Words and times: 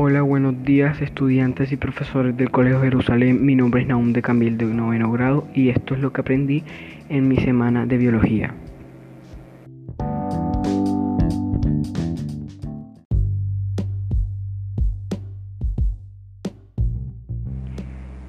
Hola, 0.00 0.22
buenos 0.22 0.62
días 0.62 1.02
estudiantes 1.02 1.72
y 1.72 1.76
profesores 1.76 2.36
del 2.36 2.52
Colegio 2.52 2.80
Jerusalén. 2.80 3.44
Mi 3.44 3.56
nombre 3.56 3.82
es 3.82 3.88
Naum 3.88 4.12
de 4.12 4.22
Camil 4.22 4.56
de 4.56 4.66
noveno 4.66 5.10
grado 5.10 5.48
y 5.54 5.70
esto 5.70 5.94
es 5.94 6.00
lo 6.00 6.12
que 6.12 6.20
aprendí 6.20 6.62
en 7.08 7.26
mi 7.26 7.36
semana 7.38 7.84
de 7.84 7.96
biología. 7.96 8.54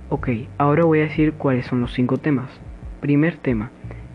Ok, 0.10 0.30
ahora 0.58 0.86
voy 0.86 1.02
a 1.02 1.04
decir 1.04 1.34
cuáles 1.34 1.68
son 1.68 1.82
los 1.82 1.94
cinco 1.94 2.18
temas. 2.18 2.50
Primer 3.00 3.38
tema, 3.38 3.70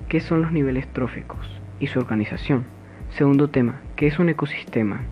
¿qué 0.09 0.19
son 0.19 0.43
los 0.43 0.51
niveles 0.51 0.89
tróficos 0.89 1.47
y 1.79 1.87
su 1.87 2.01
organización? 2.01 2.65
Segundo 3.11 3.49
tema, 3.49 3.81
¿qué 3.95 4.09
es 4.09 4.19
un 4.19 4.29
ecosistema? 4.29 5.03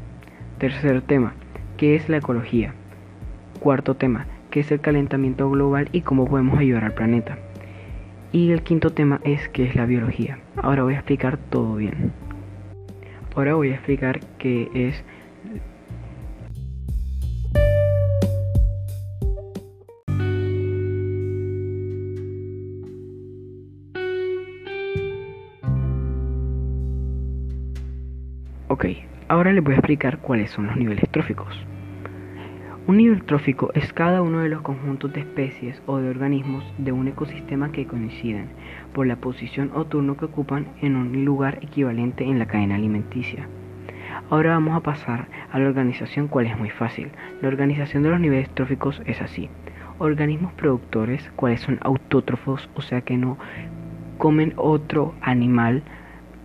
Tercer 0.58 1.02
tema, 1.02 1.34
¿Qué 1.82 1.96
es 1.96 2.08
la 2.08 2.18
ecología? 2.18 2.74
Cuarto 3.58 3.96
tema, 3.96 4.28
¿qué 4.52 4.60
es 4.60 4.70
el 4.70 4.80
calentamiento 4.80 5.50
global 5.50 5.88
y 5.90 6.02
cómo 6.02 6.28
podemos 6.28 6.60
ayudar 6.60 6.84
al 6.84 6.94
planeta? 6.94 7.38
Y 8.30 8.52
el 8.52 8.62
quinto 8.62 8.90
tema 8.90 9.20
es 9.24 9.48
qué 9.48 9.64
es 9.64 9.74
la 9.74 9.84
biología. 9.84 10.38
Ahora 10.62 10.84
voy 10.84 10.94
a 10.94 10.98
explicar 10.98 11.38
todo 11.38 11.74
bien. 11.74 12.12
Ahora 13.34 13.54
voy 13.54 13.70
a 13.70 13.74
explicar 13.74 14.20
qué 14.38 14.70
es 14.74 15.04
Ok, 28.68 28.84
ahora 29.26 29.52
les 29.52 29.64
voy 29.64 29.74
a 29.74 29.78
explicar 29.78 30.18
cuáles 30.18 30.52
son 30.52 30.68
los 30.68 30.76
niveles 30.76 31.10
tróficos. 31.10 31.71
Un 32.84 32.96
nivel 32.96 33.22
trófico 33.22 33.70
es 33.74 33.92
cada 33.92 34.22
uno 34.22 34.40
de 34.40 34.48
los 34.48 34.62
conjuntos 34.62 35.12
de 35.12 35.20
especies 35.20 35.80
o 35.86 35.98
de 35.98 36.10
organismos 36.10 36.64
de 36.78 36.90
un 36.90 37.06
ecosistema 37.06 37.70
que 37.70 37.86
coinciden 37.86 38.48
por 38.92 39.06
la 39.06 39.14
posición 39.14 39.70
o 39.74 39.84
turno 39.84 40.16
que 40.16 40.24
ocupan 40.24 40.66
en 40.80 40.96
un 40.96 41.24
lugar 41.24 41.60
equivalente 41.62 42.24
en 42.24 42.40
la 42.40 42.46
cadena 42.46 42.74
alimenticia. 42.74 43.46
Ahora 44.30 44.54
vamos 44.54 44.76
a 44.76 44.80
pasar 44.80 45.28
a 45.52 45.60
la 45.60 45.68
organización, 45.68 46.26
cual 46.26 46.46
es 46.46 46.58
muy 46.58 46.70
fácil. 46.70 47.12
La 47.40 47.46
organización 47.46 48.02
de 48.02 48.10
los 48.10 48.18
niveles 48.18 48.50
tróficos 48.50 49.00
es 49.06 49.22
así. 49.22 49.48
Organismos 50.00 50.52
productores, 50.54 51.30
cuales 51.36 51.60
son 51.60 51.78
autótrofos, 51.82 52.68
o 52.74 52.82
sea 52.82 53.02
que 53.02 53.16
no 53.16 53.38
comen 54.18 54.54
otro 54.56 55.14
animal, 55.20 55.84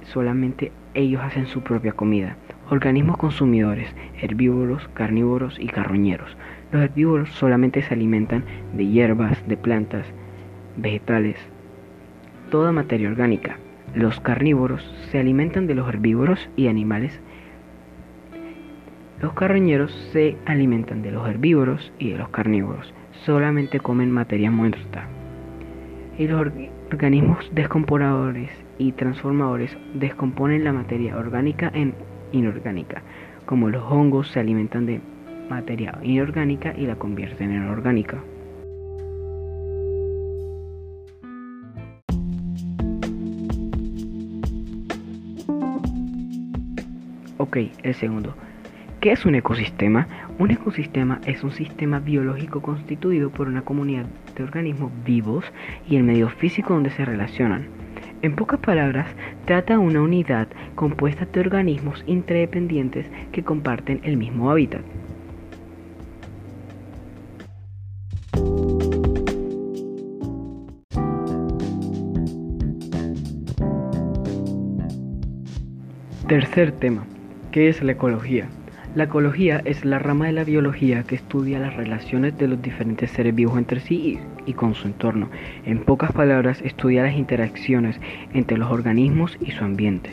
solamente 0.04 0.72
ellos 0.94 1.24
hacen 1.24 1.48
su 1.48 1.62
propia 1.62 1.94
comida. 1.94 2.38
Organismos 2.70 3.16
consumidores, 3.16 3.96
herbívoros, 4.22 4.90
carnívoros 4.90 5.58
y 5.58 5.68
carroñeros. 5.68 6.36
Los 6.74 6.82
herbívoros 6.82 7.30
solamente 7.30 7.82
se 7.82 7.94
alimentan 7.94 8.44
de 8.74 8.86
hierbas, 8.86 9.48
de 9.48 9.56
plantas, 9.56 10.06
vegetales, 10.76 11.38
toda 12.52 12.74
materia 12.74 13.10
orgánica. 13.10 13.58
Los 13.96 14.20
carnívoros 14.20 14.84
se 15.10 15.18
alimentan 15.18 15.66
de 15.66 15.76
los 15.76 15.88
herbívoros 15.88 16.50
y 16.58 16.68
animales. 16.68 17.18
Los 19.22 19.32
carroñeros 19.32 19.94
se 20.12 20.36
alimentan 20.46 21.02
de 21.02 21.12
los 21.12 21.28
herbívoros 21.28 21.94
y 22.00 22.12
de 22.12 22.18
los 22.18 22.28
carnívoros. 22.30 22.94
Solamente 23.26 23.80
comen 23.80 24.12
materia 24.12 24.52
muerta. 24.52 25.08
Y 26.18 26.28
los 26.28 26.52
organismos 26.92 27.50
descomponedores 27.54 28.50
y 28.78 28.92
transformadores 28.92 29.78
descomponen 29.94 30.66
la 30.66 30.74
materia 30.74 31.18
orgánica 31.18 31.72
en 31.74 31.94
inorgánica, 32.32 33.02
como 33.46 33.70
los 33.70 33.84
hongos 33.84 34.30
se 34.30 34.40
alimentan 34.40 34.86
de 34.86 35.02
materia 35.50 35.98
inorgánica 36.04 36.74
y 36.78 36.86
la 36.86 36.96
convierten 36.96 37.52
en 37.52 37.68
orgánica. 37.68 38.24
Ok, 47.40 47.58
el 47.84 47.94
segundo. 47.94 48.36
¿Qué 49.00 49.12
es 49.12 49.26
un 49.26 49.36
ecosistema? 49.36 50.08
Un 50.40 50.52
ecosistema 50.52 51.22
es 51.26 51.44
un 51.44 51.52
sistema 51.52 52.00
biológico 52.00 52.62
constituido 52.62 53.30
por 53.30 53.48
una 53.48 53.62
comunidad 53.62 54.06
de 54.36 54.44
organismos 54.44 54.92
vivos 55.06 55.46
y 55.88 55.98
el 55.98 56.04
medio 56.04 56.30
físico 56.30 56.74
donde 56.74 56.90
se 56.90 57.06
relacionan. 57.06 57.87
En 58.24 58.36
pocas 58.36 58.60
palabras, 58.60 59.08
trata 59.46 59.78
una 59.78 60.02
unidad 60.02 60.48
compuesta 60.74 61.26
de 61.26 61.40
organismos 61.40 62.04
interdependientes 62.08 63.06
que 63.32 63.44
comparten 63.44 64.02
el 64.04 64.18
mismo 64.18 64.50
hábitat. 64.50 64.82
Tercer 76.28 76.72
tema, 76.72 77.06
¿qué 77.52 77.70
es 77.70 77.84
la 77.84 77.92
ecología? 77.92 78.50
La 78.98 79.04
ecología 79.04 79.62
es 79.64 79.86
la 79.86 80.00
rama 80.00 80.26
de 80.26 80.32
la 80.32 80.44
biología 80.44 81.04
que 81.04 81.14
estudia 81.14 81.60
las 81.60 81.76
relaciones 81.76 82.36
de 82.40 82.48
los 82.48 82.60
diferentes 82.60 83.12
seres 83.12 83.36
vivos 83.36 83.56
entre 83.60 83.80
sí 83.80 84.18
y, 84.48 84.54
con 84.54 84.74
su 84.74 84.88
entorno. 84.88 85.30
En 85.68 85.86
pocas 85.86 86.12
palabras, 86.14 86.64
estudia 86.64 87.04
las 87.04 87.14
interacciones 87.14 88.00
entre 88.34 88.58
los 88.58 88.72
organismos 88.72 89.38
y 89.40 89.52
su 89.52 89.64
ambiente. 89.64 90.10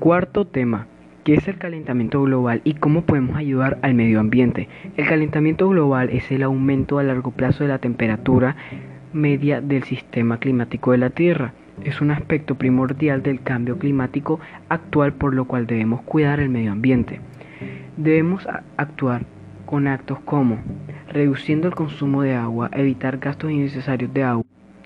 Cuarto 0.00 0.46
tema, 0.46 0.86
¿Qué 1.24 1.34
es 1.34 1.46
el 1.46 1.56
calentamiento 1.56 2.20
global 2.20 2.62
y 2.64 2.74
cómo 2.74 3.02
podemos 3.02 3.36
ayudar 3.36 3.78
al 3.82 3.94
medio 3.94 4.18
ambiente? 4.18 4.68
El 4.96 5.06
calentamiento 5.06 5.68
global 5.68 6.10
es 6.10 6.32
el 6.32 6.42
aumento 6.42 6.98
a 6.98 7.04
largo 7.04 7.30
plazo 7.30 7.62
de 7.62 7.68
la 7.68 7.78
temperatura 7.78 8.56
media 9.12 9.60
del 9.60 9.84
sistema 9.84 10.38
climático 10.38 10.90
de 10.90 10.98
la 10.98 11.10
Tierra. 11.10 11.52
Es 11.84 12.00
un 12.00 12.10
aspecto 12.10 12.56
primordial 12.56 13.22
del 13.22 13.40
cambio 13.40 13.78
climático 13.78 14.40
actual 14.68 15.12
por 15.12 15.32
lo 15.32 15.44
cual 15.44 15.68
debemos 15.68 16.02
cuidar 16.02 16.40
el 16.40 16.48
medio 16.48 16.72
ambiente. 16.72 17.20
Debemos 17.96 18.48
actuar 18.76 19.22
con 19.64 19.86
actos 19.86 20.18
como 20.24 20.58
reduciendo 21.08 21.68
el 21.68 21.76
consumo 21.76 22.22
de 22.22 22.34
agua, 22.34 22.68
evitar 22.72 23.18
gastos 23.18 23.52
innecesarios 23.52 24.12
de 24.12 24.24
agua, 24.24 24.44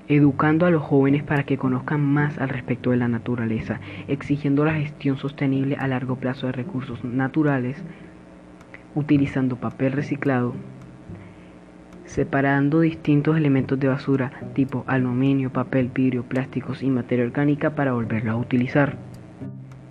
educando 0.08 0.66
a 0.66 0.70
los 0.70 0.82
jóvenes 0.82 1.22
para 1.22 1.44
que 1.44 1.58
conozcan 1.58 2.00
más 2.00 2.38
al 2.38 2.48
respecto 2.48 2.90
de 2.90 2.96
la 2.96 3.08
naturaleza, 3.08 3.80
exigiendo 4.08 4.64
la 4.64 4.74
gestión 4.74 5.16
sostenible 5.16 5.76
a 5.76 5.88
largo 5.88 6.16
plazo 6.16 6.46
de 6.46 6.52
recursos 6.52 7.02
naturales, 7.04 7.82
utilizando 8.94 9.56
papel 9.56 9.92
reciclado, 9.92 10.54
separando 12.04 12.80
distintos 12.80 13.36
elementos 13.36 13.78
de 13.78 13.88
basura 13.88 14.32
tipo 14.54 14.84
aluminio, 14.86 15.52
papel, 15.52 15.90
vidrio, 15.92 16.22
plásticos 16.22 16.82
y 16.82 16.88
materia 16.88 17.24
orgánica 17.24 17.74
para 17.74 17.92
volverlo 17.92 18.32
a 18.32 18.36
utilizar. 18.36 18.96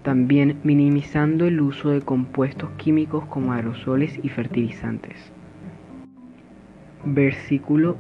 También 0.02 0.60
minimizando 0.64 1.46
el 1.46 1.60
uso 1.60 1.90
de 1.90 2.02
compuestos 2.02 2.70
químicos 2.78 3.26
como 3.26 3.54
aerosoles 3.54 4.20
y 4.24 4.30
fertilizantes. 4.30 5.32
Versículo 7.04 7.98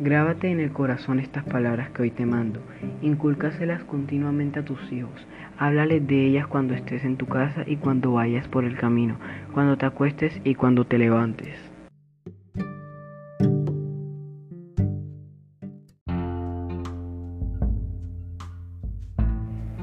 Grábate 0.00 0.50
en 0.50 0.58
el 0.58 0.72
corazón 0.72 1.20
estas 1.20 1.44
palabras 1.44 1.90
que 1.90 2.02
hoy 2.02 2.10
te 2.10 2.26
mando. 2.26 2.60
Incúlcaselas 3.00 3.84
continuamente 3.84 4.58
a 4.58 4.64
tus 4.64 4.90
hijos. 4.90 5.24
Háblales 5.56 6.04
de 6.08 6.26
ellas 6.26 6.48
cuando 6.48 6.74
estés 6.74 7.04
en 7.04 7.16
tu 7.16 7.26
casa 7.26 7.62
y 7.64 7.76
cuando 7.76 8.10
vayas 8.10 8.48
por 8.48 8.64
el 8.64 8.76
camino, 8.76 9.16
cuando 9.52 9.78
te 9.78 9.86
acuestes 9.86 10.40
y 10.42 10.56
cuando 10.56 10.84
te 10.84 10.98
levantes. 10.98 11.56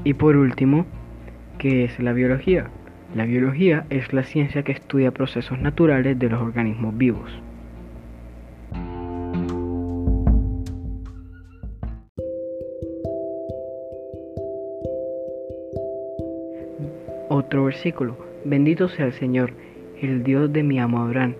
Y 0.04 0.12
por 0.12 0.36
último, 0.36 0.84
¿qué 1.56 1.84
es 1.84 1.98
la 2.00 2.12
biología? 2.12 2.68
La 3.14 3.24
biología 3.24 3.86
es 3.88 4.12
la 4.12 4.24
ciencia 4.24 4.62
que 4.62 4.72
estudia 4.72 5.10
procesos 5.10 5.58
naturales 5.58 6.18
de 6.18 6.28
los 6.28 6.42
organismos 6.42 6.98
vivos. 6.98 7.30
Otro 17.44 17.64
versículo. 17.64 18.16
Bendito 18.44 18.88
sea 18.88 19.06
el 19.06 19.12
Señor, 19.14 19.52
el 20.00 20.22
Dios 20.22 20.52
de 20.52 20.62
mi 20.62 20.78
amo 20.78 21.02
Abraham, 21.02 21.34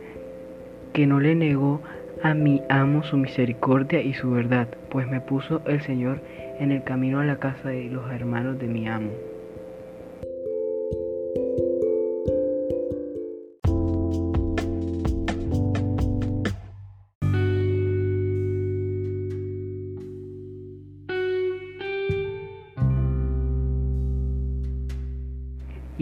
que 0.93 1.07
no 1.07 1.21
le 1.21 1.37
negó 1.37 1.81
a 2.25 2.35
mi 2.35 2.61
amo 2.69 3.05
su 3.05 3.17
misericordia 3.17 4.03
y 4.03 4.13
su 4.13 4.33
verdad, 4.33 4.67
pues 4.91 5.07
me 5.07 5.21
puso 5.21 5.63
el 5.65 5.81
Señor 5.81 6.21
en 6.59 6.73
el 6.73 6.83
camino 6.83 7.21
a 7.21 7.25
la 7.25 7.37
casa 7.37 7.69
de 7.69 7.85
los 7.85 8.11
hermanos 8.11 8.59
de 8.59 8.67
mi 8.67 8.89
amo. 8.89 9.11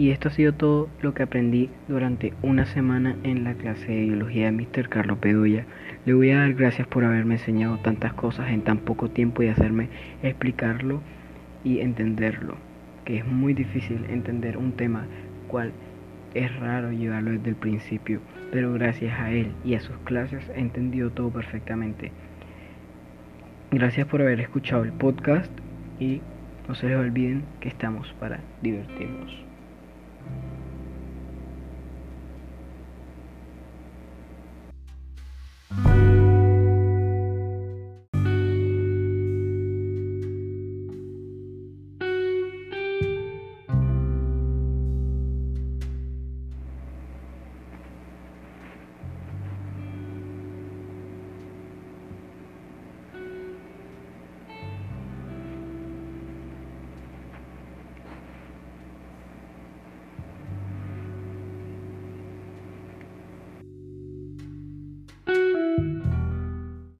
Y 0.01 0.09
esto 0.09 0.29
ha 0.29 0.31
sido 0.31 0.51
todo 0.51 0.89
lo 1.03 1.13
que 1.13 1.21
aprendí 1.21 1.69
durante 1.87 2.33
una 2.41 2.65
semana 2.65 3.15
en 3.23 3.43
la 3.43 3.53
clase 3.53 3.85
de 3.85 4.01
biología 4.05 4.45
de 4.45 4.51
Mr. 4.51 4.89
Carlos 4.89 5.19
Pedulla. 5.19 5.67
Le 6.07 6.15
voy 6.15 6.31
a 6.31 6.39
dar 6.39 6.55
gracias 6.55 6.87
por 6.87 7.03
haberme 7.03 7.35
enseñado 7.35 7.77
tantas 7.77 8.11
cosas 8.13 8.49
en 8.49 8.63
tan 8.63 8.79
poco 8.79 9.11
tiempo 9.11 9.43
y 9.43 9.49
hacerme 9.49 9.89
explicarlo 10.23 11.01
y 11.63 11.81
entenderlo, 11.81 12.55
que 13.05 13.17
es 13.17 13.27
muy 13.27 13.53
difícil 13.53 14.03
entender 14.09 14.57
un 14.57 14.71
tema 14.71 15.05
cual 15.47 15.71
es 16.33 16.51
raro 16.59 16.91
llevarlo 16.91 17.29
desde 17.33 17.49
el 17.49 17.55
principio, 17.55 18.21
pero 18.51 18.73
gracias 18.73 19.19
a 19.19 19.29
él 19.29 19.51
y 19.63 19.75
a 19.75 19.81
sus 19.81 19.97
clases 19.97 20.49
he 20.55 21.09
todo 21.11 21.29
perfectamente. 21.29 22.11
Gracias 23.69 24.07
por 24.07 24.23
haber 24.23 24.39
escuchado 24.39 24.83
el 24.83 24.93
podcast 24.93 25.51
y 25.99 26.21
no 26.67 26.73
se 26.73 26.87
les 26.87 26.97
olviden 26.97 27.43
que 27.59 27.69
estamos 27.69 28.11
para 28.19 28.39
divertirnos. 28.63 29.50